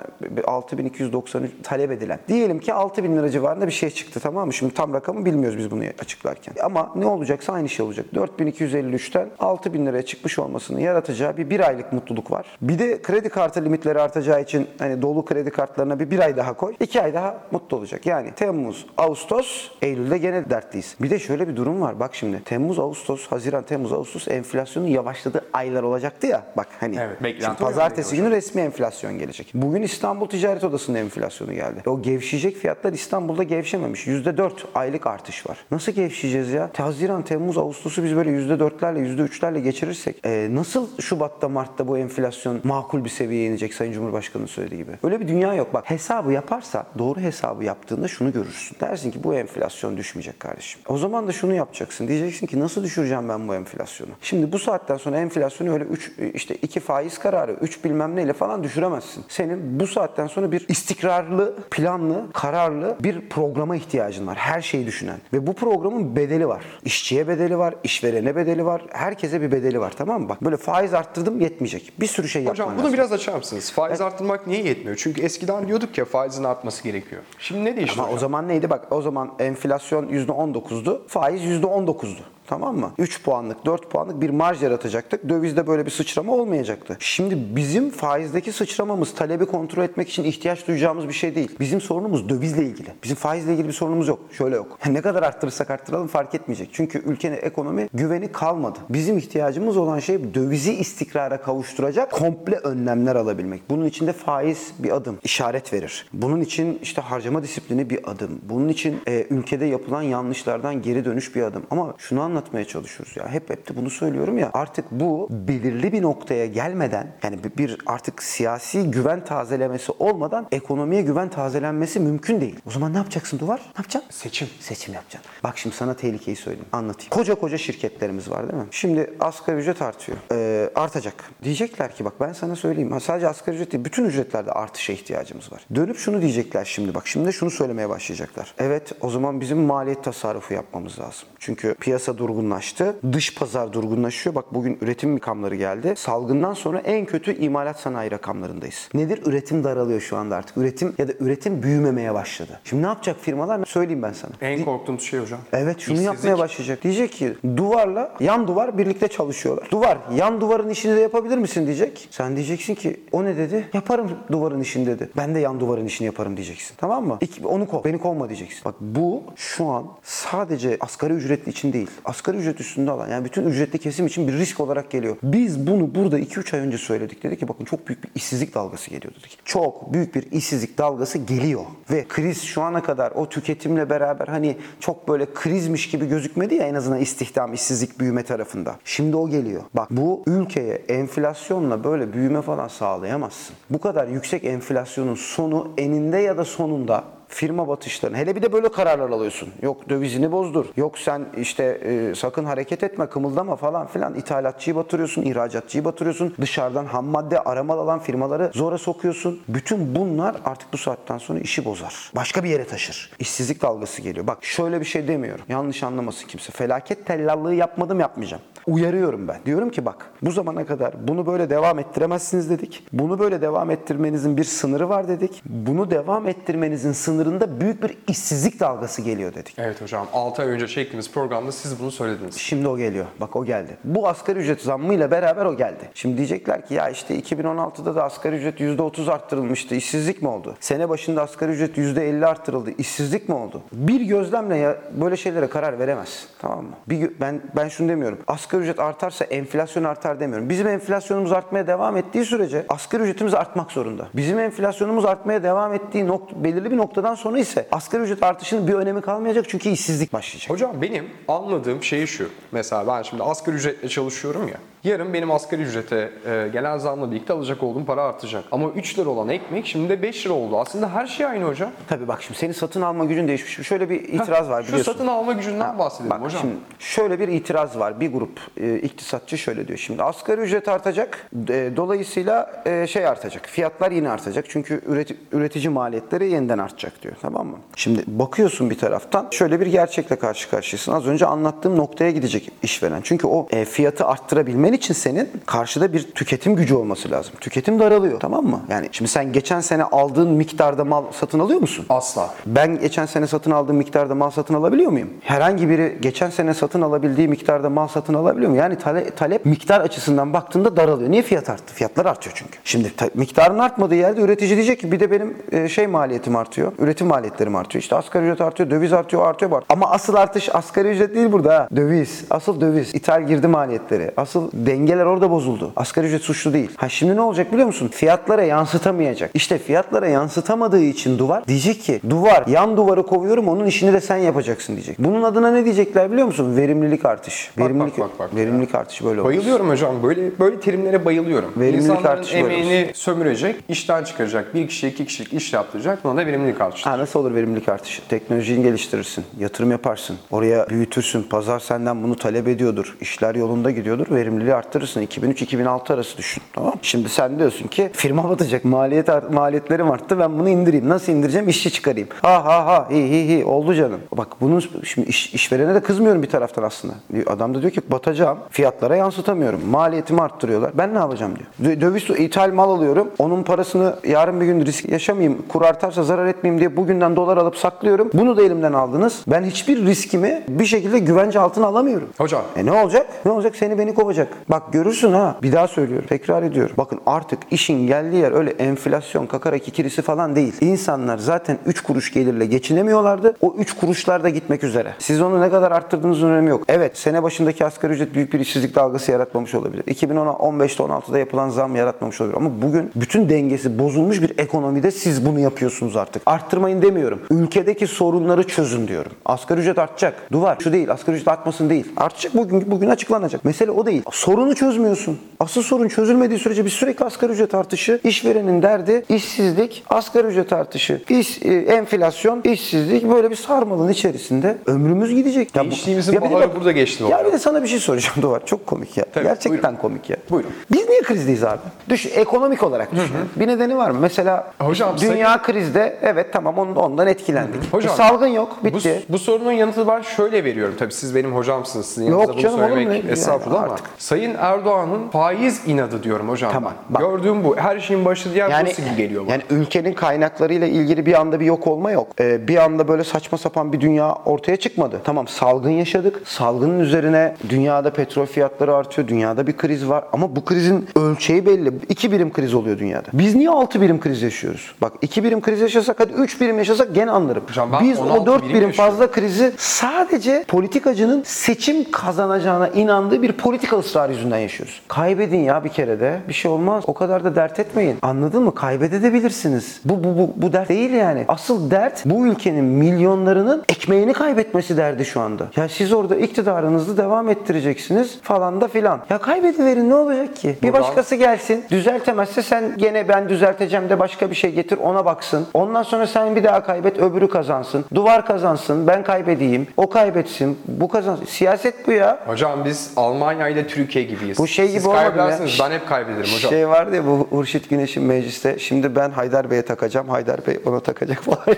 6293 0.47 1.53
talep 1.63 1.91
edilen. 1.91 2.19
Diyelim 2.29 2.59
ki 2.61 2.75
6000 2.75 3.17
lira 3.17 3.31
civarında 3.31 3.67
bir 3.67 3.73
şey 3.73 3.91
çıktı 3.91 4.21
tamam 4.21 4.47
mı? 4.47 4.53
Şimdi 4.53 4.75
tam 4.75 4.95
rakamı 4.95 5.25
bilmiyoruz 5.25 5.59
biz 5.59 5.71
bunu 5.71 5.83
açıklarken. 5.99 6.55
Ama 6.65 6.93
ne 6.97 7.07
olacaksa 7.07 7.53
aynı 7.53 7.69
şey 7.69 7.87
olacak. 7.87 8.07
4253'ten 8.15 9.29
6000 9.39 9.84
liraya 9.87 10.03
çıkmış 10.03 10.39
olmasının 10.39 10.81
yaratacağı 10.81 11.37
bir 11.37 11.51
bir 11.51 11.61
aylık 11.61 11.93
mutluluk 11.93 12.31
var. 12.31 12.47
Bir 12.63 12.79
de 12.79 13.03
kredi 13.03 13.29
kartı 13.29 13.65
limitleri 13.65 14.01
artacağı 14.01 14.43
için 14.43 14.67
hani 14.79 15.03
dolu 15.03 15.25
kredi 15.25 15.51
kartlarına 15.51 16.01
bir 16.01 16.11
bir 16.11 16.19
ay 16.19 16.37
daha 16.37 16.53
koy. 16.53 16.75
iki 16.81 17.03
ay 17.03 17.15
daha 17.15 17.41
mutlu 17.51 17.77
olacak. 17.77 18.07
Yani 18.07 18.33
Temmuz, 18.33 18.87
Ağustos, 18.97 19.71
Eylül'de 19.83 20.19
gene 20.19 20.51
dertliyiz. 20.51 20.97
Bir 21.03 21.11
de 21.11 21.19
şöyle 21.19 21.49
bir 21.49 21.57
durum 21.57 21.81
var. 21.81 22.01
Bak 22.01 22.15
şimdi 22.15 22.45
Temmuz, 22.45 22.79
Ağustos, 22.79 23.27
Haziran, 23.27 23.63
Temmuz, 23.65 23.93
Ağustos 23.93 24.29
enflasyonun 24.29 24.87
yavaşladığı 24.87 25.45
aylar 25.53 25.83
olacaktı 25.83 26.27
ya. 26.27 26.43
Bak 26.57 26.69
hani 26.81 26.97
Evet, 27.01 27.37
şimdi 27.45 27.57
pazartesi 27.59 28.17
günü 28.17 28.31
resmi 28.31 28.61
enflasyon 28.63 29.19
gelecek. 29.19 29.51
Bugün 29.55 29.83
İstanbul 29.83 30.27
Ticaret 30.27 30.65
Odası'nın 30.65 30.99
enflasyonu 30.99 31.53
geldi. 31.53 31.83
O 31.87 32.03
gevşeyecek 32.03 32.57
fiyatlar 32.57 32.93
İstanbul'da 32.93 33.43
gevşememiş. 33.43 34.07
%4 34.07 34.51
aylık 34.75 35.07
artış 35.07 35.47
var. 35.47 35.59
Nasıl 35.71 35.93
gevşeyeceğiz 35.93 36.51
ya? 36.51 36.71
Haziran, 36.77 37.23
Temmuz, 37.23 37.59
Ağustos'u 37.59 38.05
biz 38.05 38.17
böyle 38.17 38.31
%4'lerle, 38.31 39.17
%3'lerle 39.17 39.59
geçirirsek 39.75 40.17
e, 40.25 40.49
nasıl 40.51 40.89
Şubat'ta, 41.01 41.49
Mart'ta 41.49 41.89
bu 41.89 41.99
enflasyon 41.99 42.61
makul 42.65 43.05
bir 43.05 43.11
seviyeye 43.11 43.49
inecek 43.49 43.75
Sayın 43.75 43.93
Cumhurbaşkanı'nın 43.93 44.49
söylediği 44.49 44.83
gibi? 44.83 44.93
Öyle 45.03 45.21
bir 45.21 45.29
dünya 45.29 45.55
yok. 45.55 45.75
Bak 45.75 45.91
hesabı 45.91 46.33
yaparsa, 46.33 46.87
doğru 46.99 47.21
hesabı 47.21 47.65
yaptığında 47.65 48.09
şunu 48.09 48.33
görürsün. 48.33 48.77
Dersin 48.81 49.11
ki 49.11 49.25
bu 49.25 49.35
enflasyon 49.35 49.97
düşmeyecek 49.97 50.41
kardeşim. 50.41 50.81
O 50.89 50.99
zaman 50.99 51.29
da 51.29 51.33
şunu 51.33 51.55
yapacaksın. 51.55 52.09
Diyeceksin 52.09 52.47
ki 52.47 52.61
nasıl 52.61 52.85
düşüreceğim 52.85 53.29
ben 53.29 53.49
bu 53.49 53.55
enflasyonu? 53.55 54.11
Şimdi 54.21 54.53
bu 54.53 54.59
saatten 54.59 54.97
sonra 54.97 55.19
enflasyonu 55.19 55.73
öyle 55.73 55.85
3 55.85 56.13
işte 56.35 56.55
2 56.55 56.81
faiz 56.81 57.19
kararı, 57.19 57.53
3 57.53 57.85
bilmem 57.85 58.17
neyle 58.17 58.33
falan 58.33 58.65
düşüremezsin. 58.65 59.25
Senin 59.29 59.81
bu 59.81 59.87
saatten 59.87 60.27
sonra 60.27 60.53
bir 60.53 60.67
istikrarlı, 60.69 61.55
planlı, 61.71 62.27
kararlı 62.33 62.97
bir 63.01 63.29
programa 63.29 63.77
ihtiyacın 63.77 64.27
var. 64.27 64.37
Her 64.37 64.61
şeyi 64.61 64.87
düşünen. 64.87 65.19
Ve 65.33 65.47
bu 65.47 65.55
programın 65.55 66.17
bedeli 66.17 66.49
var. 66.49 66.65
İşçiye 66.85 67.29
bedeli 67.29 67.59
var, 67.59 67.75
işverene 67.85 68.37
bedeli 68.37 68.65
var. 68.65 68.83
Herkese 68.93 69.41
bir 69.41 69.51
bedeli 69.55 69.81
var 69.81 69.93
tamam 69.99 70.23
mı? 70.23 70.29
Bak 70.29 70.45
böyle 70.45 70.57
faiz 70.57 70.95
arttırdım 70.95 71.41
yetmeyecek. 71.41 71.93
Bir 72.01 72.07
sürü 72.07 72.29
şey 72.29 72.43
Hocam 72.43 72.57
yapman 72.57 72.75
bunu 72.77 72.85
lazım. 72.85 72.95
biraz 72.99 73.13
açar 73.13 73.37
mısınız? 73.37 73.73
Faiz 73.73 74.01
arttırmak 74.01 74.47
niye 74.47 74.63
yetmiyor? 74.63 74.97
Çünkü 75.01 75.23
eskiden 75.23 75.69
diyorduk 75.69 75.99
ya 75.99 76.05
faizin 76.05 76.45
artması 76.45 76.83
gerekiyor. 76.85 77.23
Şimdi 77.39 77.65
ne 77.65 77.77
değişti 77.77 78.01
Ama 78.01 78.05
o 78.09 78.13
hocam? 78.13 78.21
zaman 78.21 78.49
neydi? 78.49 78.71
Bak 78.71 78.87
o 78.93 79.03
zaman 79.03 79.33
enflasyon 79.39 80.09
%19'du, 80.09 81.03
faiz 81.09 81.43
%19'du. 81.43 82.21
Tamam 82.47 82.77
mı? 82.77 82.91
3 82.99 83.23
puanlık, 83.23 83.67
4 83.67 83.91
puanlık 83.91 84.21
bir 84.21 84.31
marj 84.31 84.63
yaratacaktık. 84.63 85.29
Dövizde 85.29 85.67
böyle 85.67 85.87
bir 85.87 85.91
sıçrama 85.91 86.33
olmayacaktı. 86.33 86.97
Şimdi 87.01 87.57
bizim 87.57 87.91
faizdeki 87.91 88.53
sıçramamız 88.53 89.15
talebi 89.15 89.47
kontrol 89.47 89.83
etmek 89.83 90.09
için 90.09 90.25
ihtiyaç 90.25 90.69
duyacağımız 90.69 91.09
bir 91.09 91.13
şey 91.13 91.35
değil. 91.35 91.57
Bizim 91.61 91.81
sorunumuz 91.81 92.29
dövizle 92.29 92.65
ilgili. 92.65 92.89
Bizim 93.03 93.17
faizle 93.17 93.53
ilgili 93.53 93.69
bir 93.69 93.73
sorunumuz 93.73 94.09
yok. 94.09 94.19
Şöyle 94.33 94.57
yok. 94.57 94.79
Ne 94.87 95.01
kadar 95.01 95.23
arttırırsak 95.23 95.71
arttıralım 95.71 96.07
fark 96.07 96.35
etmeyecek. 96.35 96.69
Çünkü 96.73 96.99
ülkenin 96.99 97.37
ekonomi 97.43 97.89
güveni 97.95 98.33
kalmadı. 98.33 98.79
Bizim 98.89 99.19
ihtiyacımız 99.19 99.44
olan 99.77 99.99
şey 99.99 100.35
dövizi 100.35 100.73
istikrara 100.75 101.41
kavuşturacak 101.43 102.11
komple 102.13 102.57
önlemler 102.57 103.17
alabilmek. 103.17 103.71
Bunun 103.71 103.85
için 103.85 104.07
de 104.07 104.13
faiz 104.13 104.73
bir 104.79 104.97
adım, 104.97 105.19
işaret 105.23 105.73
verir. 105.73 106.07
Bunun 106.13 106.41
için 106.41 106.79
işte 106.83 107.01
harcama 107.03 107.43
disiplini 107.43 107.91
bir 107.91 108.11
adım. 108.11 108.41
Bunun 108.43 108.69
için 108.69 109.01
e, 109.09 109.27
ülkede 109.31 109.65
yapılan 109.65 110.03
yanlışlardan 110.03 110.83
geri 110.83 111.05
dönüş 111.05 111.37
bir 111.37 111.43
adım. 111.43 111.63
Ama 111.71 111.95
şunu 111.99 112.21
anlatmaya 112.23 112.65
çalışıyoruz 112.65 113.17
ya. 113.17 113.29
Hep 113.29 113.51
hep 113.51 113.69
de 113.69 113.77
bunu 113.77 113.91
söylüyorum 113.91 114.39
ya. 114.39 114.51
Artık 114.53 114.85
bu 114.91 115.29
belirli 115.31 115.93
bir 115.93 116.03
noktaya 116.03 116.47
gelmeden 116.47 117.07
yani 117.23 117.39
bir- 117.59 117.79
artık 117.87 118.23
siyasi 118.23 118.91
güven 118.91 119.25
tazelemesi 119.25 119.93
olmadan 119.99 120.47
ekonomiye 120.53 121.03
güven 121.03 121.29
tazelenmesi 121.31 122.01
mümkün 122.01 122.41
değil. 122.41 122.57
O 122.67 122.71
zaman 122.71 122.93
ne 122.93 122.97
yapacaksın 122.97 123.39
Duvar? 123.39 123.59
Ne 123.61 123.65
yapacaksın? 123.79 124.11
Seçim. 124.11 124.49
Seçim 124.61 124.95
yapacaksın. 124.95 125.31
Bak 125.45 125.59
şimdi 125.59 125.77
sana 125.77 125.95
tehlikeyi 125.95 126.37
söyleyeyim. 126.37 126.67
Anlatayım. 126.73 127.11
Koca 127.11 127.35
koca 127.35 127.59
şirketlerimiz 127.59 128.31
var 128.31 128.43
değil 128.53 128.63
mi? 128.63 128.69
Şimdi 128.71 129.11
asgari 129.35 129.57
ücret 129.59 129.83
artıyor. 129.83 130.19
Ee, 130.33 130.71
artacak. 130.75 131.15
Diyecekler 131.43 131.95
ki 131.95 132.05
bak 132.05 132.13
ben 132.21 132.33
sana 132.33 132.57
söyleyeyim. 132.57 132.93
Ha, 132.93 133.01
sadece 133.01 133.29
asgari 133.29 133.57
ücret 133.57 133.73
değil. 133.73 133.85
Bütün 133.85 134.05
ücretlerde 134.05 134.53
artışa 134.53 134.93
ihtiyacımız 134.93 135.53
var. 135.53 135.67
Dönüp 135.75 135.97
şunu 135.99 136.21
diyecekler 136.23 136.65
şimdi 136.65 136.95
bak. 136.95 137.07
Şimdi 137.07 137.33
şunu 137.33 137.51
söylemeye 137.51 137.89
başlayacaklar. 137.89 138.55
Evet 138.59 138.93
o 139.01 139.11
zaman 139.11 139.41
bizim 139.41 139.59
maliyet 139.59 140.05
tasarrufu 140.05 140.55
yapmamız 140.55 140.99
lazım. 140.99 141.29
Çünkü 141.39 141.75
piyasa 141.75 142.19
durgunlaştı. 142.19 142.97
Dış 143.13 143.35
pazar 143.35 143.73
durgunlaşıyor. 143.73 144.35
Bak 144.35 144.45
bugün 144.55 144.79
üretim 144.81 145.17
rakamları 145.17 145.55
geldi. 145.55 145.95
Salgından 145.97 146.53
sonra 146.55 146.79
en 146.79 147.07
kötü 147.07 147.37
imalat 147.39 147.81
sanayi 147.81 148.11
rakamlarındayız. 148.11 148.89
Nedir? 148.95 149.21
Üretim 149.27 149.65
daralıyor 149.65 150.01
şu 150.01 150.17
anda 150.17 150.37
artık. 150.37 150.57
Üretim 150.57 150.95
ya 150.99 151.09
da 151.09 151.13
üretim 151.21 151.63
büyümemeye 151.63 152.15
başladı. 152.15 152.61
Şimdi 152.65 152.83
ne 152.83 152.87
yapacak 152.87 153.17
firmalar? 153.21 153.67
Söyleyeyim 153.67 154.03
ben 154.03 154.13
sana. 154.13 154.33
En 154.41 154.65
korktuğumuz 154.65 155.03
şey 155.03 155.21
hocam. 155.21 155.41
Evet 155.53 155.81
şunu 155.81 155.95
İşsizlik. 155.95 156.15
yapmaya 156.15 156.39
başlayacak. 156.39 156.83
Diyecek 156.83 157.13
ki 157.13 157.35
duvarla 157.57 158.15
yan 158.21 158.49
duvar 158.49 158.79
birlikte 158.79 159.09
çalışıyorlar. 159.25 159.71
Duvar 159.71 159.99
yan 160.17 160.41
duvarın 160.41 160.69
işini 160.69 160.97
de 160.97 161.01
yapabilir 161.01 161.39
misin 161.39 161.67
diyecek. 161.67 162.09
Sen 162.11 162.37
diyeceksin 162.37 162.75
ki 162.75 163.01
o 163.13 163.25
ne 163.25 163.37
dedi? 163.37 163.69
Yaparım 163.75 164.11
duvarın 164.33 164.61
işini 164.61 164.87
dedi. 164.87 165.11
Ben 165.17 165.35
de 165.35 165.39
yan 165.39 165.61
duvarın 165.61 165.87
işini 165.87 166.07
yaparım 166.07 166.37
diyeceksin. 166.37 166.75
Tamam 166.77 167.07
mı? 167.07 167.19
İki, 167.21 167.47
onu 167.47 167.69
kov. 167.69 167.85
Beni 167.85 167.99
kovma 167.99 168.29
diyeceksin. 168.29 168.61
Bak 168.65 168.75
bu 168.81 169.23
şu 169.37 169.67
an 169.67 169.87
sadece 170.03 170.77
asgari 170.81 171.13
ücretli 171.13 171.51
için 171.51 171.73
değil. 171.73 171.91
Asgari 172.05 172.37
ücret 172.37 172.61
üstünde 172.61 172.91
alan 172.91 173.09
yani 173.09 173.25
bütün 173.25 173.47
ücretli 173.47 173.79
kesim 173.79 174.07
için 174.07 174.29
bir 174.29 174.33
risk 174.33 174.61
olarak 174.61 174.91
geliyor. 174.91 175.17
Biz 175.23 175.67
bunu 175.67 175.95
burada 175.95 176.19
2-3 176.19 176.57
ay 176.57 176.63
önce 176.63 176.79
söyledik. 176.79 177.23
Dedik 177.23 177.41
ki 177.41 177.49
bakın 177.49 177.65
çok 177.65 177.89
büyük 177.89 178.05
bir 178.05 178.11
işsizlik 178.15 178.55
dalgası 178.55 178.91
geliyor 178.91 179.15
dedik. 179.15 179.39
Çok 179.45 179.93
büyük 179.93 180.15
bir 180.15 180.33
işsizlik 180.33 180.79
dalgası 180.79 181.19
geliyor. 181.19 181.65
Ve 181.91 182.05
kriz 182.09 182.43
şu 182.43 182.63
ana 182.63 182.83
kadar 182.83 183.11
o 183.11 183.29
tüketimle 183.29 183.91
beraber 183.91 184.29
hani 184.29 184.57
çok 184.81 185.09
böyle 185.09 185.27
krizmiş 185.35 185.91
gibi 185.91 186.09
gözükmedi 186.09 186.55
ya 186.55 186.67
en 186.67 186.75
azından 186.75 187.01
istihdam, 187.01 187.55
işsizlik, 187.55 188.01
büyüme 188.01 188.23
tarafında. 188.23 188.77
Şimdi 188.85 189.14
o 189.17 189.29
geliyor. 189.29 189.63
Bak 189.75 189.89
bu 189.91 190.23
ülkeye 190.27 190.75
enflasyonla 190.75 191.85
böyle 191.85 192.13
büyüme 192.13 192.43
falan 192.43 192.69
sağlayamazsın. 192.69 193.57
Bu 193.71 193.81
kadar 193.81 194.09
yüksek 194.09 194.45
enflasyonun 194.45 195.15
sonu 195.15 195.69
eninde 195.79 196.19
ya 196.19 196.37
da 196.37 196.45
sonunda 196.45 197.05
firma 197.29 197.69
batışlarını 197.69 198.17
hele 198.17 198.37
bir 198.37 198.43
de 198.43 198.53
böyle 198.53 198.69
kararlar 198.69 199.11
alıyorsun. 199.11 199.49
Yok 199.63 199.89
dövizini 199.89 200.33
bozdur. 200.33 200.67
Yok 200.77 200.99
sen 200.99 201.27
işte 201.37 201.65
e, 201.65 202.15
sakın 202.15 202.45
hareket 202.45 202.83
etme, 202.83 203.07
kımıldama 203.07 203.57
falan 203.57 203.87
filan. 203.87 204.15
İthalatçıyı 204.15 204.77
batırıyorsun, 204.77 205.23
ihracatçıyı 205.23 205.85
batırıyorsun. 205.85 206.35
Dışarıdan 206.41 206.87
ham 206.87 207.07
madde 207.07 207.41
aramal 207.41 207.79
alan 207.79 207.99
firmaları 207.99 208.51
zora 208.55 208.79
sokuyorsun. 208.79 209.41
Bütün 209.49 209.95
bunlar 209.95 210.37
artık 210.45 210.73
bu 210.73 210.79
saatten 210.79 211.19
sonra 211.19 211.39
işi 211.39 211.65
bozar. 211.65 212.11
Başka 212.15 212.45
bir 212.45 212.49
yere 212.49 212.65
taşır. 212.65 213.11
İşsizlik 213.19 213.63
dalgası 213.63 214.03
geliyor. 214.03 214.27
Bak 214.27 214.45
şöyle 214.45 214.81
bir 214.81 214.85
şey 214.85 215.09
demiyorum. 215.09 215.45
Yanlış 215.49 215.83
anlamasın 215.83 216.27
kimse. 216.27 216.53
Felaket 216.53 217.07
tellallığı 217.07 217.55
yapmadım 217.55 218.01
yapmayacağım. 218.01 218.43
Uyarıyorum 218.67 219.29
ben. 219.29 219.37
Diyorum 219.47 219.71
ki 219.71 219.85
bak 219.85 220.11
bu 220.23 220.31
zamana 220.31 220.67
kadar 220.67 221.09
bunu 221.09 221.27
böyle 221.27 221.51
devam 221.51 221.79
ettiremezsiniz 221.79 222.51
dedik. 222.51 222.87
Bunu 222.93 223.19
böyle 223.19 223.41
devam 223.41 223.71
ettirmenizin 223.71 224.37
bir 224.37 224.45
sınırı 224.45 224.89
var 224.89 225.09
dedik. 225.09 225.43
Bunu 225.45 225.91
devam 225.91 226.29
ettirmenizin 226.29 226.93
sınırında 227.15 227.61
büyük 227.61 227.83
bir 227.83 227.99
işsizlik 228.09 228.61
dalgası 228.61 229.03
geliyor 229.03 229.35
dedik. 229.35 229.55
Evet 229.59 229.83
hocam 229.83 230.07
6 230.13 230.43
ay 230.43 230.49
önce 230.49 230.69
çektiğimiz 230.69 231.13
programda 231.13 231.53
siz 231.53 231.81
bunu 231.81 231.91
söylediniz. 231.91 232.37
Şimdi 232.37 232.69
o 232.69 232.77
geliyor. 232.77 233.07
Bak 233.21 233.37
o 233.37 233.45
geldi. 233.45 233.77
Bu 233.85 234.09
asgari 234.09 234.39
ücret 234.39 234.61
zammıyla 234.61 235.11
beraber 235.11 235.45
o 235.45 235.57
geldi. 235.57 235.91
Şimdi 235.95 236.17
diyecekler 236.17 236.67
ki 236.67 236.75
ya 236.75 236.89
işte 236.89 237.21
2016'da 237.21 237.95
da 237.95 238.05
asgari 238.05 238.37
ücret 238.37 238.61
%30 238.61 239.13
arttırılmıştı. 239.13 239.75
İşsizlik 239.75 240.23
mi 240.23 240.29
oldu? 240.29 240.57
Sene 240.61 240.89
başında 240.89 241.23
asgari 241.23 241.53
ücret 241.53 241.79
%50 241.79 242.27
arttırıldı. 242.27 242.71
İşsizlik 242.79 243.29
mi 243.29 243.35
oldu? 243.35 243.63
Bir 243.73 244.01
gözlemle 244.01 244.57
ya 244.57 244.77
böyle 245.01 245.17
şeylere 245.17 245.47
karar 245.47 245.79
veremez. 245.79 246.27
Tamam 246.39 246.65
mı? 246.65 246.73
Bir 246.89 247.21
ben 247.21 247.41
ben 247.57 247.69
şunu 247.69 247.89
demiyorum. 247.89 248.19
Asgari 248.27 248.63
ücret 248.63 248.79
artarsa 248.79 249.25
enflasyon 249.25 249.85
artar 249.85 250.21
demiyorum. 250.21 250.49
Bizim 250.49 250.69
enflasyonumuz 250.69 251.33
artmaya 251.33 251.67
devam 251.67 251.97
ettiği 251.97 252.25
sürece 252.25 252.65
asgari 252.69 253.03
ücretimiz 253.03 253.35
artmak 253.35 253.73
zorunda. 253.73 254.09
Bizim 254.15 254.39
enflasyonumuz 254.39 255.05
artmaya 255.05 255.43
devam 255.43 255.75
ettiği 255.75 256.07
nokta, 256.07 256.45
belirli 256.45 256.71
bir 256.71 256.77
noktadan 257.05 257.23
sonra 257.23 257.39
ise 257.39 257.67
asgari 257.73 258.03
ücret 258.03 258.23
artışının 258.23 258.69
bir 258.69 258.73
önemi 258.73 259.01
kalmayacak 259.01 259.47
çünkü 259.49 259.69
işsizlik 259.69 260.13
başlayacak. 260.13 260.51
Hocam 260.51 260.83
benim 260.83 261.11
anladığım 261.29 261.83
şey 261.83 262.07
şu. 262.07 262.29
Mesela 262.53 262.87
ben 262.87 263.03
şimdi 263.03 263.23
asgari 263.23 263.57
ücretle 263.57 263.89
çalışıyorum 263.89 264.49
ya. 264.49 264.59
Yarın 264.85 265.13
benim 265.15 265.31
asgari 265.31 265.63
ücrete 265.63 266.11
e, 266.27 266.49
gelen 266.53 266.79
zamla 266.79 267.11
birlikte 267.11 267.33
alacak 267.33 267.63
olduğum 267.63 267.85
para 267.85 268.03
artacak. 268.03 268.45
Ama 268.53 268.69
3 268.71 268.99
lira 268.99 269.09
olan 269.09 269.29
ekmek 269.29 269.67
şimdi 269.67 269.89
de 269.89 270.03
5 270.03 270.27
lira 270.27 270.35
oldu. 270.35 270.59
Aslında 270.61 270.93
her 270.93 271.07
şey 271.07 271.27
aynı 271.27 271.45
hocam. 271.45 271.71
Tabii 271.89 272.09
bak 272.09 272.23
şimdi 272.23 272.39
senin 272.39 272.53
satın 272.53 272.83
alma 272.83 273.05
gücün 273.05 273.29
değişmiş. 273.29 273.67
Şöyle 273.69 273.91
bir 273.91 274.01
itiraz 274.03 274.49
var 274.49 274.63
Şu 274.63 274.69
biliyorsun. 274.69 274.93
satın 274.93 275.07
alma 275.07 275.33
gücünden 275.33 275.79
bahsedelim 275.79 276.11
Bak 276.11 276.21
hocam. 276.23 276.41
şimdi 276.41 276.55
şöyle 276.79 277.21
bir 277.21 277.29
itiraz 277.29 277.79
var. 277.79 278.01
Bir 278.01 278.13
grup 278.13 278.41
e, 278.57 278.79
iktisatçı 278.79 279.39
şöyle 279.39 279.69
diyor. 279.69 279.79
Şimdi 279.79 280.03
asgari 280.03 280.41
ücret 280.41 280.69
artacak. 280.69 281.29
e, 281.49 281.71
dolayısıyla 281.77 282.63
e, 282.67 282.87
şey 282.87 283.07
artacak. 283.07 283.47
Fiyatlar 283.47 283.91
yine 283.91 284.11
artacak. 284.11 284.45
Çünkü 284.49 284.75
üreti- 284.89 285.17
üretici 285.33 285.69
maliyetleri 285.69 286.31
yeniden 286.31 286.59
artacak 286.59 287.03
diyor. 287.03 287.15
Tamam 287.23 287.47
mı? 287.47 287.57
Şimdi 287.77 288.03
bakıyorsun 288.07 288.71
bir 288.71 288.79
taraftan 288.79 289.27
şöyle 289.31 289.61
bir 289.61 289.67
gerçekle 289.67 290.17
karşı 290.17 290.51
karşıyasın. 290.51 290.93
Az 290.93 291.07
önce 291.07 291.27
anlattığım 291.27 291.77
noktaya 291.77 292.11
gidecek 292.11 292.51
işveren. 292.63 293.01
Çünkü 293.05 293.27
o 293.27 293.47
e, 293.51 293.65
fiyatı 293.65 294.07
arttırabilmen 294.07 294.74
için 294.75 294.95
senin 294.95 295.29
karşıda 295.47 295.93
bir 295.93 296.03
tüketim 296.03 296.57
gücü 296.57 296.75
olması 296.75 297.11
lazım. 297.11 297.33
Tüketim 297.41 297.79
daralıyor. 297.79 298.21
Tamam 298.21 298.45
mı? 298.47 298.61
Yani 298.69 298.89
şimdi 298.93 299.11
sen 299.11 299.33
geçen 299.33 299.61
sene 299.61 299.83
aldığın 299.85 300.29
miktarda 300.31 300.85
mal 300.85 301.05
satın 301.13 301.39
alıyor 301.39 301.61
musun? 301.61 301.87
Asla. 301.89 302.31
Ben 302.47 302.81
geçen 302.81 303.07
sene 303.07 303.27
satın 303.27 303.51
aldığım 303.51 303.77
miktarda 303.77 304.15
mal 304.15 304.31
satın 304.31 304.55
alabiliyor 304.55 304.91
muyum? 304.93 305.11
Herhangi 305.21 305.69
biri 305.69 305.99
geçen 306.03 306.31
sene 306.31 306.55
satın 306.55 306.81
alabildiği 306.83 307.29
miktarda 307.29 307.71
mal 307.71 307.89
satın 307.89 308.15
alabiliyor 308.15 308.51
mu? 308.51 308.57
Yani 308.57 308.75
tale- 308.75 309.11
talep 309.11 309.47
miktar 309.47 309.81
açısından 309.81 310.33
baktığında 310.33 310.77
daralıyor. 310.77 311.11
Niye 311.11 311.23
fiyat 311.23 311.51
arttı? 311.51 311.75
Fiyatlar 311.75 312.07
artıyor 312.07 312.33
çünkü. 312.37 312.59
Şimdi 312.65 312.97
ta- 312.97 313.11
miktarın 313.15 313.59
artmadığı 313.59 313.95
yerde 313.95 314.21
üretici 314.21 314.57
diyecek 314.57 314.81
ki 314.81 314.93
bir 314.93 315.01
de 315.01 315.11
benim 315.11 315.37
e, 315.53 315.69
şey 315.69 315.87
maliyetim 315.87 316.37
artıyor. 316.37 316.73
Üretim 316.79 317.07
maliyetlerim 317.07 317.57
artıyor. 317.57 317.83
İşte 317.83 317.97
asgari 317.97 318.25
ücret 318.25 318.41
artıyor, 318.41 318.71
döviz 318.71 318.93
artıyor, 318.93 319.27
artıyor, 319.27 319.51
artıyor. 319.51 319.63
Ama 319.69 319.91
asıl 319.91 320.15
artış 320.15 320.55
asgari 320.55 320.89
ücret 320.89 321.15
değil 321.15 321.33
burada 321.33 321.55
ha. 321.59 321.69
Döviz. 321.77 322.25
Asıl 322.31 322.61
döviz. 322.61 322.95
İthal 322.95 323.27
girdi 323.27 323.47
maliyetleri. 323.49 324.11
Asıl 324.17 324.51
dengeler 324.67 325.05
orada 325.07 325.31
bozuldu. 325.31 325.73
Asgari 325.77 326.07
ücret 326.07 326.23
suçlu 326.23 326.53
değil. 326.53 326.71
Ha 326.77 326.89
şimdi 326.89 327.17
ne 327.17 327.21
olacak 327.21 327.53
biliyor 327.53 327.67
musun? 327.67 327.89
Fiyatlara 327.89 328.43
yansıtamayacak. 328.43 329.31
İşte 329.35 329.59
fiyatlara 329.59 330.07
yansıtamadığı 330.09 330.81
için 330.81 331.19
duvar 331.19 331.47
diyecek 331.47 331.83
ki 331.83 332.01
duvar 332.11 332.45
yan 332.47 332.77
duvarı 332.77 333.07
kovuyorum 333.07 333.49
onun 333.49 333.67
işini 333.67 333.93
de 333.93 334.01
sen 334.01 334.17
yapacaksın 334.17 334.73
diyecek. 334.73 334.99
Bunun 334.99 335.23
adına 335.23 335.51
ne 335.51 335.65
diyecekler 335.65 336.13
biliyor 336.13 336.27
musun? 336.27 336.57
Verimlilik 336.57 337.05
artış. 337.05 337.51
Bak, 337.59 337.65
Verimlilik, 337.65 337.99
bak, 337.99 338.11
bak, 338.11 338.19
bak 338.19 338.37
verimlilik 338.37 338.75
artışı 338.75 339.05
böyle 339.05 339.21
olur. 339.21 339.29
Bayılıyorum 339.29 339.69
hocam. 339.69 340.03
Böyle 340.03 340.39
böyle 340.39 340.61
terimlere 340.61 341.05
bayılıyorum. 341.05 341.53
Verimlilik 341.57 341.83
İnsanların 341.85 342.05
artışı 342.19 342.37
emeğini 342.37 342.91
sömürecek, 342.95 343.57
işten 343.69 344.05
çıkaracak, 344.05 344.55
bir 344.55 344.69
kişi 344.69 344.89
iki 344.89 345.07
kişilik 345.07 345.33
iş 345.33 345.53
yaptıracak. 345.53 346.05
Buna 346.05 346.17
da 346.17 346.27
verimlilik 346.27 346.61
artışı. 346.61 346.89
Ha 346.89 346.99
nasıl 346.99 347.21
olur 347.21 347.35
verimlilik 347.35 347.69
artışı? 347.69 348.03
Teknolojiyi 348.09 348.63
geliştirirsin, 348.63 349.25
yatırım 349.39 349.71
yaparsın, 349.71 350.17
oraya 350.31 350.69
büyütürsün, 350.69 351.23
pazar 351.23 351.61
senden 351.61 352.03
bunu 352.03 352.17
talep 352.17 352.49
ediyordur, 352.49 352.97
işler 353.01 353.35
yolunda 353.35 353.71
gidiyordur, 353.71 354.07
verimliliği 354.11 354.54
arttırırsın. 354.55 355.03
2003-2006 355.03 355.95
arası 355.95 356.19
düşün. 356.19 356.43
Tamam? 356.53 356.75
Şimdi 356.83 357.09
sen 357.09 357.39
diyorsun 357.39 357.69
ki 357.69 357.91
firma 357.93 358.29
batacak. 358.31 358.65
Maliyet 358.65 359.09
art- 359.09 359.31
maliyetlerim 359.31 359.91
arttı. 359.91 360.19
Ben 360.19 360.39
bunu 360.39 360.49
indireyim. 360.49 360.89
Nasıl 360.89 361.13
indireceğim? 361.13 361.49
İşçi 361.49 361.73
çıkarayım. 361.73 362.09
Ha 362.23 362.45
ha 362.45 362.67
ha 362.67 362.89
hi 362.91 362.95
hi 363.11 363.29
hi 363.41 363.45
oldu 363.45 363.75
canım. 363.75 364.01
Bak 364.17 364.29
bunun 364.41 364.63
şimdi 364.85 365.09
iş, 365.09 365.35
işverene 365.35 365.75
de 365.75 365.81
kızmıyorum 365.81 366.23
bir 366.23 366.29
taraftan 366.31 366.63
aslında. 366.63 366.95
Adam 367.27 367.55
da 367.55 367.61
diyor 367.63 367.73
ki 367.73 367.81
batacağım. 367.91 368.39
Fiyatlara 368.51 368.97
yansıtamıyorum. 368.97 369.61
Maliyetimi 369.69 370.21
arttırıyorlar. 370.23 370.71
Ben 370.75 370.95
ne 370.95 370.99
yapacağım 370.99 371.33
diyor. 371.37 371.73
Dö- 371.77 371.81
Döviz 371.81 372.11
ithal 372.11 372.53
mal 372.53 372.71
alıyorum. 372.71 373.11
Onun 373.19 373.43
parasını 373.43 373.97
yarın 374.09 374.41
bir 374.41 374.47
gün 374.47 374.67
risk 374.67 374.89
yaşamayayım. 374.89 375.43
Kur 375.49 375.63
artarsa 375.63 376.03
zarar 376.03 376.27
etmeyeyim 376.27 376.61
diye 376.61 376.77
bugünden 376.77 377.17
dolar 377.17 377.37
alıp 377.37 377.57
saklıyorum. 377.57 378.11
Bunu 378.15 378.37
da 378.37 378.43
elimden 378.43 378.73
aldınız. 378.73 379.23
Ben 379.27 379.43
hiçbir 379.45 379.87
riskimi 379.87 380.43
bir 380.49 380.65
şekilde 380.67 380.99
güvence 380.99 381.41
altına 381.41 381.67
alamıyorum. 381.67 382.09
Hocam. 382.19 382.43
E 382.57 382.67
ne 382.67 382.73
olacak? 382.73 383.07
Ne 383.25 383.31
olacak? 383.33 383.57
Seni 383.57 383.79
beni 383.79 383.95
kovacak. 383.95 384.29
Bak 384.49 384.73
görürsün 384.73 385.13
ha. 385.13 385.37
Bir 385.43 385.53
daha 385.53 385.69
söylüyorum. 385.69 386.07
Tekrar 386.09 386.43
ediyorum. 386.43 386.75
Bakın 386.79 387.01
artık 387.07 387.39
işin 387.51 387.87
geldiği 387.87 388.17
yer 388.17 388.33
öyle 388.33 388.51
enflasyon, 388.51 389.27
kakara 389.27 389.59
kikirisi 389.59 390.03
falan 390.03 390.37
değil. 390.37 390.55
İnsanlar 390.61 391.19
zaten 391.19 391.59
3 391.67 391.81
kuruş 391.81 392.13
gelirle 392.13 392.47
geçinemiyorlardı. 392.47 393.37
O 393.41 393.55
3 393.59 393.73
kuruşlar 393.73 394.25
da 394.25 394.29
gitmek 394.29 394.65
üzere. 394.65 394.95
Siz 394.99 395.21
onu 395.21 395.41
ne 395.41 395.51
kadar 395.51 395.73
arttırdığınızın 395.73 396.31
önemi 396.31 396.51
yok. 396.51 396.65
Evet 396.69 396.99
sene 396.99 397.23
başındaki 397.23 397.65
asgari 397.65 397.93
ücret 397.93 398.15
büyük 398.15 398.33
bir 398.33 398.41
işsizlik 398.41 398.75
dalgası 398.75 399.13
yaratmamış 399.13 399.55
olabilir. 399.55 399.83
2015'te 399.83 400.83
16'da 400.83 401.19
yapılan 401.19 401.49
zam 401.49 401.77
yaratmamış 401.77 402.21
olabilir. 402.21 402.37
Ama 402.37 402.63
bugün 402.63 402.91
bütün 402.97 403.29
dengesi 403.29 403.79
bozulmuş 403.79 404.23
bir 404.23 404.39
ekonomide 404.39 404.91
siz 404.91 405.27
bunu 405.27 405.41
yapıyorsunuz 405.41 405.97
artık. 405.97 406.23
Arttırmayın 406.27 406.83
demiyorum. 406.83 407.21
Ülkedeki 407.31 407.87
sorunları 407.87 408.47
çözün 408.47 408.89
diyorum. 408.89 409.13
Asgari 409.25 409.61
ücret 409.61 409.79
artacak. 409.79 410.33
Duvar 410.33 410.57
şu 410.61 410.73
değil. 410.73 410.91
Asgari 410.91 411.17
ücret 411.17 411.29
artmasın 411.29 411.71
değil. 411.71 411.93
Artacak 411.97 412.35
bugün 412.35 412.71
bugün 412.71 412.91
açıklanacak. 412.91 413.45
Mesele 413.45 413.71
o 413.71 413.87
değil. 413.87 414.03
Sorunu 414.25 414.55
çözmüyorsun. 414.55 415.19
Asıl 415.41 415.63
sorun 415.63 415.89
çözülmediği 415.89 416.39
sürece 416.39 416.65
biz 416.65 416.73
sürekli 416.73 417.05
asgari 417.05 417.33
ücret 417.33 417.55
artışı, 417.55 418.01
işverenin 418.05 418.63
derdi 418.63 419.05
işsizlik, 419.09 419.85
asgari 419.91 420.27
ücret 420.27 420.53
artışı, 420.53 421.03
iş, 421.09 421.43
e, 421.43 421.55
enflasyon, 421.55 422.41
işsizlik 422.45 423.11
böyle 423.11 423.31
bir 423.31 423.37
sarmalın 423.37 423.89
içerisinde 423.89 424.57
ömrümüz 424.67 425.15
gidecek. 425.15 425.57
Ya 425.57 425.65
bu- 425.65 425.69
Gençliğimizin 425.69 426.15
bir 426.15 426.21
de 426.23 426.31
baharı 426.31 426.49
bak- 426.49 426.57
burada 426.57 426.73
geçti 426.73 427.05
Ya 427.11 427.25
bir 427.27 427.33
de 427.33 427.39
sana 427.39 427.63
bir 427.63 427.69
şey 427.69 427.79
soracağım 427.79 428.23
Duvar. 428.23 428.47
Çok 428.47 428.67
komik 428.67 428.97
ya. 428.97 429.05
Tabii, 429.15 429.25
Gerçekten 429.25 429.63
buyurun. 429.63 429.77
komik 429.77 430.11
ya. 430.11 430.17
Buyurun. 430.31 430.51
Biz 430.73 430.89
niye 430.89 431.03
krizdeyiz 431.03 431.45
abi? 431.45 431.61
Düşün, 431.89 432.11
ekonomik 432.15 432.63
olarak 432.63 432.93
düşün. 432.93 433.17
Bir 433.37 433.47
nedeni 433.47 433.77
var 433.77 433.91
mı? 433.91 433.99
Mesela 434.01 434.53
Hocam, 434.59 434.97
dünya 435.01 435.43
krizde 435.43 435.99
evet 436.03 436.33
tamam 436.33 436.59
on- 436.59 436.75
ondan 436.77 437.07
etkilendik. 437.07 437.73
Hocam, 437.73 437.93
Bir 437.93 437.97
salgın 437.97 438.27
yok 438.27 438.57
Bu, 438.63 438.67
bitti. 438.67 439.03
bu 439.09 439.19
sorunun 439.19 439.53
yanıtını 439.53 439.89
ben 439.89 440.03
şöyle 440.03 440.45
veriyorum. 440.45 440.75
Tabii 440.79 440.93
siz 440.93 441.15
benim 441.15 441.35
hocamsınız. 441.37 441.87
Sizin 441.87 442.03
Yok 442.11 442.13
yanınızda 442.13 442.33
bunu 442.35 442.43
canım, 442.43 442.55
olur 442.59 442.63
mu? 442.69 442.75
söylemek 442.75 443.05
Yani 443.05 443.13
estağfurullah 443.13 443.63
ama 443.63 443.73
artık. 443.73 443.87
Sayın 444.15 444.35
Erdoğan'ın 444.39 445.09
faiz 445.09 445.63
inadı 445.67 446.03
diyorum 446.03 446.29
hocam 446.29 446.53
Tamam, 446.53 446.73
bak. 446.91 447.03
Gördüğüm 447.03 447.45
bu. 447.45 447.57
Her 447.57 447.81
şeyin 447.81 448.05
başı 448.05 448.35
diğer 448.35 448.51
Yani, 448.51 448.67
burası 448.67 448.83
gibi 448.83 448.97
geliyor 448.97 449.23
bana. 449.23 449.33
yani 449.33 449.43
ülkenin 449.51 449.93
kaynaklarıyla 449.93 450.67
ilgili 450.67 451.07
bir 451.07 451.21
anda 451.21 451.41
bir 451.41 451.47
yok 451.47 451.67
olma 451.67 451.91
yok. 451.91 452.07
Ee, 452.21 452.49
bir 452.49 452.57
anda 452.57 452.89
böyle 452.89 453.05
saçma 453.05 453.39
sapan 453.39 453.73
bir 453.73 453.81
dünya 453.81 454.13
ortaya 454.25 454.57
çıkmadı. 454.57 455.01
Tamam 455.05 455.29
salgın 455.29 455.71
yaşadık. 455.71 456.23
Salgının 456.25 456.81
üzerine 456.81 457.35
dünyada 457.49 457.93
petrol 457.93 458.27
fiyatları 458.27 458.75
artıyor. 458.75 459.09
Dünyada 459.09 459.47
bir 459.47 459.57
kriz 459.57 459.89
var. 459.89 460.05
Ama 460.13 460.37
bu 460.37 460.45
krizin 460.45 460.89
ölçeği 460.97 461.47
belli. 461.47 461.73
İki 461.89 462.13
birim 462.13 462.33
kriz 462.33 462.55
oluyor 462.55 462.79
dünyada. 462.79 463.09
Biz 463.13 463.35
niye 463.35 463.51
altı 463.51 463.81
birim 463.81 464.01
kriz 464.01 464.23
yaşıyoruz? 464.23 464.75
Bak 464.81 464.93
iki 465.03 465.25
birim 465.25 465.41
kriz 465.41 465.61
yaşasak 465.61 466.01
hadi 466.01 466.13
üç 466.13 466.41
birim 466.41 466.59
yaşasak 466.59 466.95
gene 466.95 467.11
anlarım. 467.11 467.43
Hocam 467.49 467.73
Biz 467.83 467.99
16 467.99 468.21
o 468.21 468.27
dört 468.27 468.45
birim 468.45 468.55
birim 468.55 468.73
fazla 468.73 469.11
krizi 469.11 469.53
sadece 469.57 470.45
politikacının 470.49 471.23
seçim 471.27 471.91
kazanacağına 471.91 472.69
inandığı 472.69 473.23
bir 473.23 473.33
politika 473.33 473.79
ısrarı 473.79 474.04
yüzünden 474.11 474.39
yaşıyoruz. 474.39 474.83
Kaybedin 474.89 475.39
ya 475.39 475.65
bir 475.65 475.69
kere 475.69 476.01
de. 476.01 476.19
Bir 476.29 476.33
şey 476.35 476.51
olmaz. 476.51 476.85
O 476.87 476.95
kadar 476.95 477.25
da 477.25 477.35
dert 477.37 477.61
etmeyin. 477.61 477.99
Anladın 478.03 478.43
mı? 478.43 478.55
Kaybedebilirsiniz. 478.55 479.81
Bu, 479.85 480.05
bu, 480.05 480.19
bu, 480.19 480.33
bu 480.37 480.53
dert 480.53 480.69
değil 480.69 480.91
yani. 480.91 481.25
Asıl 481.29 481.71
dert 481.71 482.03
bu 482.07 482.27
ülkenin 482.27 482.65
milyonlarının 482.65 483.63
ekmeğini 483.69 484.13
kaybetmesi 484.13 484.77
derdi 484.77 485.05
şu 485.05 485.21
anda. 485.21 485.47
Ya 485.57 485.69
siz 485.69 485.93
orada 485.93 486.17
iktidarınızı 486.17 486.97
devam 486.97 487.29
ettireceksiniz 487.29 488.19
falan 488.23 488.61
da 488.61 488.69
filan. 488.69 489.01
Ya 489.11 489.19
kaybediverin 489.19 489.91
ne 489.91 489.95
olacak 489.95 490.37
ki? 490.37 490.57
Bir 490.63 490.73
başkası 490.73 491.15
gelsin. 491.15 491.65
Düzeltemezse 491.71 492.43
sen 492.43 492.75
gene 492.77 493.09
ben 493.09 493.29
düzelteceğim 493.29 493.89
de 493.91 493.99
başka 493.99 494.31
bir 494.31 494.35
şey 494.35 494.53
getir 494.53 494.79
ona 494.79 495.05
baksın. 495.05 495.47
Ondan 495.55 495.83
sonra 495.83 496.07
sen 496.07 496.37
bir 496.37 496.45
daha 496.45 496.63
kaybet 496.63 496.99
öbürü 496.99 497.29
kazansın. 497.29 497.85
Duvar 497.95 498.27
kazansın 498.27 498.87
ben 498.87 499.05
kaybedeyim. 499.05 499.67
O 499.77 499.91
kaybetsin. 499.91 500.59
Bu 500.69 500.89
kazansın. 500.89 501.25
Siyaset 501.25 501.87
bu 501.87 501.93
ya. 501.93 502.19
Hocam 502.27 502.65
biz 502.65 502.93
Almanya 502.97 503.49
ile 503.49 503.67
Türkiye 503.67 503.94
gibiyiz. 504.03 504.39
Bu 504.39 504.47
şey 504.47 504.69
gibi 504.69 504.81
Siz 504.81 504.91
kaybedersiniz, 504.93 505.59
ben 505.61 505.71
hep 505.71 505.89
kaybederim 505.89 506.31
hocam. 506.35 506.51
Şey 506.53 506.69
vardı 506.69 506.97
ya 506.97 507.07
bu 507.07 507.27
Hurşit 507.31 507.71
Güneş'in 507.71 508.03
mecliste. 508.03 508.59
Şimdi 508.59 508.97
ben 508.97 509.11
Haydar 509.11 509.51
Bey'e 509.51 509.63
takacağım. 509.63 510.09
Haydar 510.09 510.47
Bey 510.47 510.61
ona 510.67 510.81
takacak 510.81 511.19
falan. 511.25 511.57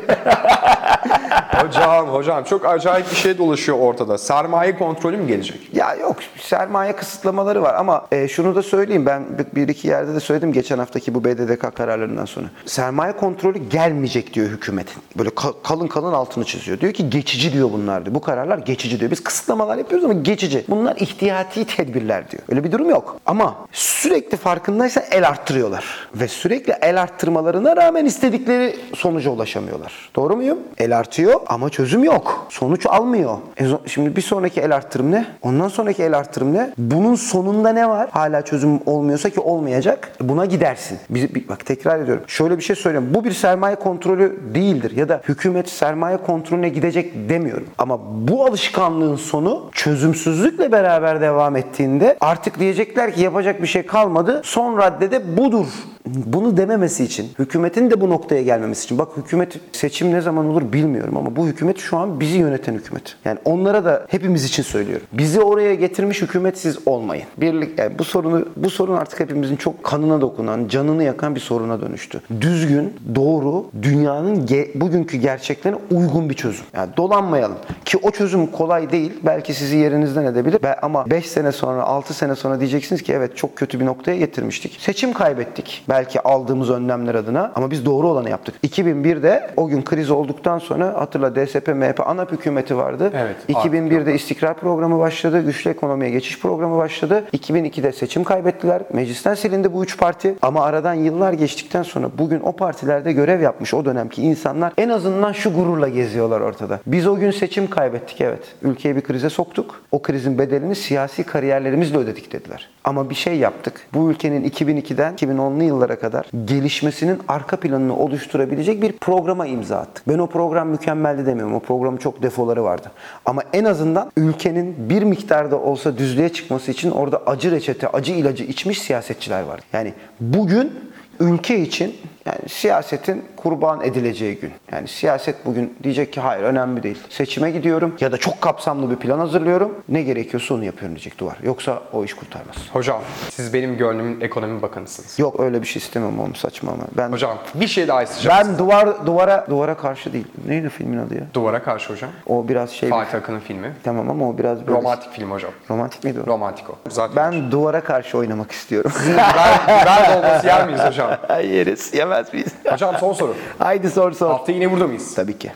Hocam 1.55 2.09
hocam 2.09 2.45
çok 2.45 2.67
acayip 2.67 3.11
bir 3.11 3.17
şey 3.17 3.39
dolaşıyor 3.39 3.79
ortada. 3.79 4.19
Sermaye 4.19 4.79
kontrolü 4.79 5.17
mü 5.17 5.27
gelecek? 5.27 5.61
Ya 5.73 5.95
yok 5.95 6.17
sermaye 6.41 6.93
kısıtlamaları 6.97 7.63
var 7.63 7.75
ama 7.75 8.07
e, 8.13 8.29
şunu 8.29 8.55
da 8.55 8.63
söyleyeyim 8.63 9.07
ben 9.07 9.25
bir, 9.57 9.69
iki 9.69 9.89
yerde 9.89 10.15
de 10.15 10.21
söyledim 10.21 10.53
geçen 10.53 10.79
haftaki 10.79 11.15
bu 11.15 11.25
BDDK 11.25 11.77
kararlarından 11.77 12.25
sonra. 12.25 12.47
Sermaye 12.67 13.13
kontrolü 13.13 13.59
gelmeyecek 13.59 14.35
diyor 14.35 14.49
hükümetin. 14.49 15.03
Böyle 15.19 15.29
ka- 15.29 15.55
kalın 15.63 15.87
kalın 15.89 16.13
altını 16.13 16.45
çiziyor. 16.45 16.81
Diyor 16.81 16.93
ki 16.93 17.11
geçici 17.11 17.53
diyor 17.53 17.73
bunlar 17.73 18.05
diyor. 18.05 18.15
Bu 18.15 18.21
kararlar 18.21 18.59
geçici 18.59 19.01
diyor. 19.01 19.11
Biz 19.11 19.25
kısıtlamalar 19.25 19.77
yapıyoruz 19.79 20.05
ama 20.05 20.15
geçici. 20.15 20.65
Bunlar 20.69 20.97
ihtiyati 20.97 21.65
tedbirler 21.65 22.31
diyor. 22.31 22.43
Öyle 22.49 22.65
bir 22.65 22.73
durum 22.73 22.91
yok. 22.91 23.17
Ama 23.27 23.55
sürekli 23.73 24.37
farkındaysan 24.37 25.05
el 25.11 25.29
arttırıyorlar. 25.29 25.85
Ve 26.15 26.29
sürekli 26.29 26.73
el 26.83 27.03
arttırmalarına 27.03 27.77
rağmen 27.77 28.05
istedikleri 28.05 28.77
sonuca 28.95 29.31
ulaşamıyorlar. 29.31 30.11
Doğru 30.17 30.37
muyum? 30.37 30.59
El 30.79 30.99
artıyor 30.99 31.36
ama 31.47 31.71
çözüm 31.71 32.05
yok. 32.05 32.47
Sonuç 32.49 32.87
almıyor. 32.87 33.37
E 33.61 33.65
şimdi 33.87 34.17
bir 34.17 34.23
sonraki 34.23 34.61
el 34.61 34.77
arttırım 34.77 35.13
ne? 35.13 35.27
Ondan 35.43 35.69
sonraki 35.69 36.03
el 36.03 36.19
arttırım 36.19 36.55
ne? 36.55 36.71
Bunun 36.79 37.15
sonunda 37.15 37.73
ne 37.73 37.89
var? 37.89 38.09
Hala 38.11 38.43
çözüm 38.43 38.81
olmuyorsa 38.87 39.31
ki 39.31 39.41
olmayacak. 39.41 40.13
Buna 40.21 40.45
gidersin. 40.45 40.99
Bir- 41.11 41.49
bak 41.49 41.67
tekrar 41.67 42.01
ediyorum. 42.01 42.25
Şöyle 42.27 42.59
bir 42.59 42.63
şey 42.63 42.77
söyleyeyim. 42.77 43.09
Bu 43.15 43.25
bir 43.25 43.33
sermaye 43.33 43.77
kontrolü 43.77 44.41
değildir. 44.55 44.97
Ya 44.97 45.09
da 45.09 45.21
hükümet 45.29 45.69
sermaye 45.69 46.17
kontrolüne 46.17 46.69
gidecek 46.69 47.29
demiyorum. 47.29 47.67
Ama 47.79 47.99
bu 48.29 48.47
alışkanlığın 48.47 49.17
sonu 49.17 49.69
çözümsüzlükle 49.73 50.73
beraber 50.73 51.21
devam 51.21 51.57
ettiğinde 51.57 52.17
artık 52.21 52.59
diyecekler 52.61 53.15
ki 53.15 53.21
yapacak 53.23 53.63
bir 53.63 53.67
şey 53.67 53.87
kalmadı. 53.87 54.41
Son 54.45 54.79
raddede 54.79 55.37
budur. 55.37 55.67
Bunu 56.07 56.57
dememesi 56.57 57.05
için, 57.05 57.29
hükümetin 57.39 57.91
de 57.91 58.01
bu 58.01 58.11
noktaya 58.11 58.43
gelmemesi 58.43 58.85
için. 58.85 58.99
Bak 58.99 59.09
hükümet 59.17 59.57
seçim 59.73 60.13
ne 60.13 60.21
zaman 60.21 60.47
olur 60.47 60.73
bilmiyorum 60.73 61.17
ama 61.17 61.37
bu 61.37 61.47
hükümet 61.47 61.79
şu 61.79 61.97
an 61.97 62.21
bizi 62.21 62.39
yöneten 62.39 62.75
hükümet. 62.75 63.17
Yani 63.25 63.39
onlara 63.45 63.85
da 63.85 64.07
hepimiz 64.09 64.45
için 64.45 64.63
söylüyorum. 64.63 65.07
Bizi 65.13 65.41
oraya 65.41 65.75
getirmiş 65.75 66.23
hükümet 66.23 66.59
siz 66.59 66.79
olmayın. 66.87 67.25
Birlik 67.37 67.79
yani 67.79 67.99
bu 67.99 68.05
sorunu 68.05 68.45
bu 68.57 68.71
sorun 68.71 68.97
artık 68.97 69.21
hepimizin 69.21 69.57
çok 69.57 69.85
kanına 69.85 70.21
dokunan, 70.21 70.69
canını 70.69 71.05
yakan 71.05 71.35
bir 71.35 71.41
soruna 71.41 71.81
dönüştü. 71.81 72.21
Düzgün, 72.41 72.95
doğru, 73.15 73.67
dünyanın 73.83 74.47
ge- 74.47 74.81
bugünkü 74.81 75.17
gerçeklerine 75.17 75.79
uygun 75.91 76.31
bir 76.31 76.35
çözüm. 76.35 76.65
Yani 76.75 76.91
dolanmayalım. 76.97 77.57
Ki 77.85 77.99
o 78.03 78.11
çözüm 78.11 78.47
kolay 78.47 78.91
değil. 78.93 79.13
Belki 79.23 79.55
sizi 79.55 79.77
yerinizden 79.77 80.25
edebilir. 80.25 80.61
Ama 80.83 81.11
5 81.11 81.27
sene 81.27 81.53
sonra, 81.53 81.83
6 81.83 82.15
sene 82.15 82.35
sonra 82.35 82.61
diyeceksiniz 82.61 83.03
ki 83.03 83.13
evet 83.13 83.37
çok 83.37 83.57
kötü 83.57 83.81
bir 83.81 83.87
noktaya 83.87 84.17
getirmiştik. 84.17 84.77
Seçim 84.81 85.13
kaybettik. 85.13 85.85
Belki 85.97 86.21
aldığımız 86.21 86.71
önlemler 86.71 87.15
adına 87.15 87.53
ama 87.55 87.71
biz 87.71 87.85
doğru 87.85 88.09
olanı 88.09 88.31
yaptık. 88.31 88.55
2001'de 88.65 89.51
o 89.57 89.69
gün 89.69 89.83
kriz 89.83 90.11
olduktan 90.11 90.59
sonra 90.59 90.95
hatırla 91.01 91.35
DSP, 91.35 91.69
MHP 91.69 92.01
ANAP 92.07 92.33
hükümeti 92.33 92.77
vardı. 92.77 93.13
Evet, 93.15 93.37
2001'de 93.49 94.15
istikrar 94.15 94.55
programı 94.55 94.99
başladı. 94.99 95.43
Güçlü 95.43 95.71
ekonomiye 95.71 96.11
geçiş 96.11 96.41
programı 96.41 96.77
başladı. 96.77 97.25
2002'de 97.33 97.93
seçim 97.93 98.25
kaybettiler. 98.25 98.83
Meclisten 98.93 99.35
silindi 99.35 99.73
bu 99.73 99.85
üç 99.85 99.99
parti. 99.99 100.35
Ama 100.43 100.65
aradan 100.65 100.95
yıllar 100.95 101.33
geçtikten 101.33 101.83
sonra 101.83 102.11
bugün 102.19 102.41
o 102.41 102.53
partilerde 102.53 103.13
görev 103.13 103.41
yapmış 103.41 103.75
o 103.75 103.85
dönemki 103.85 104.23
insanlar 104.23 104.73
en 104.79 104.89
azından 104.89 105.33
şu 105.33 105.55
gururla 105.55 105.89
geziyorlar 105.89 106.41
ortada. 106.41 106.81
Biz 106.87 107.07
o 107.07 107.17
gün 107.17 107.31
seçim 107.31 107.71
kaybettik 107.71 108.21
evet. 108.21 108.55
Ülkeyi 108.63 108.97
bir 108.97 109.03
krize 109.03 109.31
soktuk. 109.31 109.83
O 109.93 110.03
krizin 110.03 110.39
bedelini 110.39 110.75
siyasi 110.75 111.25
kariyerlerimizle 111.25 111.99
ödedik 111.99 112.33
dediler. 112.33 112.71
Ama 112.85 113.11
bir 113.11 113.15
şey 113.15 113.37
yaptık. 113.37 113.81
Bu 113.95 114.11
ülkenin 114.11 114.51
2002'den 114.51 115.15
2010'lu 115.15 115.63
yıllara 115.63 115.86
kadar 115.95 116.27
gelişmesinin 116.45 117.19
arka 117.29 117.57
planını 117.57 117.97
oluşturabilecek 117.97 118.83
bir 118.83 118.93
programa 118.93 119.47
imza 119.47 119.77
attık. 119.77 120.09
Ben 120.09 120.19
o 120.19 120.27
program 120.27 120.69
mükemmeldi 120.69 121.27
demiyorum. 121.27 121.55
O 121.55 121.61
programın 121.61 121.97
çok 121.97 122.23
defoları 122.23 122.65
vardı. 122.65 122.91
Ama 123.25 123.43
en 123.53 123.65
azından 123.65 124.11
ülkenin 124.17 124.91
bir 124.91 125.03
miktarda 125.03 125.59
olsa 125.61 125.99
düzlüğe 125.99 126.29
çıkması 126.29 126.71
için 126.71 126.91
orada 126.91 127.23
acı 127.27 127.51
reçete, 127.51 127.89
acı 127.89 128.13
ilacı 128.13 128.45
içmiş 128.45 128.83
siyasetçiler 128.83 129.43
vardı. 129.43 129.63
Yani 129.73 129.93
bugün 130.21 130.73
ülke 131.21 131.59
için 131.59 131.95
Yani 132.27 132.49
siyasetin 132.49 133.25
kurban 133.37 133.81
edileceği 133.85 134.39
gün. 134.41 134.53
Yani 134.73 134.89
siyaset 134.89 135.47
bugün 135.47 135.77
diyecek 135.83 136.13
ki 136.13 136.21
hayır 136.21 136.43
önemli 136.43 136.83
değil. 136.83 136.99
Seçime 137.11 137.51
gidiyorum 137.51 137.95
ya 138.01 138.13
da 138.13 138.17
çok 138.19 138.41
kapsamlı 138.41 138.91
bir 138.91 138.97
plan 138.97 139.19
hazırlıyorum. 139.19 139.75
Ne 139.89 140.03
gerekiyorsa 140.03 140.55
onu 140.55 140.65
yapıyorum 140.65 140.97
diyecek 140.97 141.19
duvar. 141.19 141.37
Yoksa 141.43 141.83
o 141.93 142.05
iş 142.05 142.15
kurtarmaz. 142.15 142.57
Hocam 142.73 143.01
siz 143.31 143.55
benim 143.55 143.77
gönlümün 143.77 144.21
ekonomi 144.21 144.63
bakanısınız. 144.63 145.19
Yok 145.19 145.41
öyle 145.41 145.63
bir 145.63 145.67
şey 145.67 145.81
istemem 145.83 146.21
oğlum 146.21 146.35
saçma 146.35 146.73
ama. 146.73 146.83
Ben 146.97 147.13
Hocam 147.13 147.39
bir 147.55 147.67
şey 147.69 147.89
daha 147.89 148.03
isteyeceğim. 148.03 148.39
ben 148.39 148.59
duvar 148.59 149.07
duvara 149.07 149.47
duvara 149.51 149.77
karşı 149.77 150.13
değil. 150.13 150.27
Neydi 150.49 150.69
filmin 150.69 150.99
adı 150.99 151.15
ya? 151.15 151.23
Duvara 151.35 151.63
karşı 151.63 151.93
hocam. 151.93 152.11
O 152.27 152.49
biraz 152.49 152.71
şey 152.71 152.89
Fatih 152.89 153.19
Akın'ın 153.19 153.41
filmi. 153.41 153.73
Tamam 153.85 154.11
ama 154.11 154.29
o 154.29 154.39
biraz 154.39 154.67
böyle 154.67 154.79
Romantik 154.79 155.13
film 155.13 155.31
hocam. 155.31 155.51
romantik 155.71 156.05
miydi 156.05 156.21
o? 156.21 156.27
Romantik 156.27 156.71
o. 156.71 156.75
Zaten 156.89 157.17
Ben 157.33 157.51
duvara 157.51 157.81
karşı 157.81 158.19
oynamak 158.19 158.51
istiyorum. 158.53 158.93
biber, 159.09 159.61
biber 159.83 160.17
dolması 160.17 160.47
yer 160.47 160.67
miyiz 160.67 160.81
hocam? 160.85 161.11
Yeriz. 161.45 161.95
Yemez 161.95 162.16
miyiz? 162.33 162.53
Hocam 162.71 162.97
son 163.01 163.13
soru. 163.13 163.35
Haydi 163.59 163.91
sor 163.91 164.13
sor. 164.13 164.31
Hafta 164.31 164.53
yine 164.53 164.73
burada 164.73 164.87
mıyız? 164.87 165.15
Tabii 165.15 165.39
ki. 165.39 165.53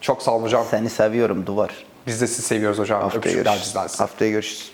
Çok 0.00 0.22
sağ 0.22 0.30
olun 0.30 0.42
hocam. 0.42 0.64
Seni 0.70 0.90
seviyorum 0.90 1.46
duvar. 1.46 1.70
Biz 2.06 2.20
de 2.20 2.26
sizi 2.26 2.42
seviyoruz 2.42 2.78
hocam. 2.78 3.02
Haftaya 3.02 3.18
Öpücükler 3.20 3.52
görüşürüz. 3.52 4.00
Haftaya 4.00 4.30
görüşürüz. 4.30 4.72